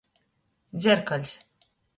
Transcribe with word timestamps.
Dzerkaļs. 0.85 1.39